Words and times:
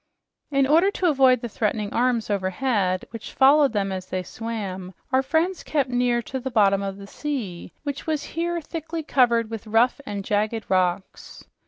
In 0.49 0.65
order 0.65 0.89
to 0.89 1.09
avoid 1.09 1.41
the 1.41 1.47
threatening 1.47 1.93
arms 1.93 2.31
overhead, 2.31 3.05
which 3.11 3.33
followed 3.33 3.71
them 3.71 3.91
as 3.91 4.07
they 4.07 4.23
swam, 4.23 4.95
our 5.11 5.21
friends 5.21 5.61
kept 5.61 5.91
near 5.91 6.23
to 6.23 6.39
the 6.39 6.49
bottom 6.49 6.81
of 6.81 6.97
the 6.97 7.05
sea, 7.05 7.71
which 7.83 8.07
was 8.07 8.23
here 8.33 8.59
thickly 8.61 9.03
covered 9.03 9.51
with 9.51 9.67
rough 9.67 10.01
and 10.03 10.25
jagged 10.25 10.65
rocks. 10.69 11.45